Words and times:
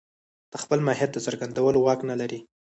د 0.51 0.53
خپل 0.63 0.79
ماهيت 0.87 1.09
د 1.13 1.17
څرګندولو 1.25 1.79
واک 1.85 1.99
نه 2.09 2.15
لري. 2.21 2.39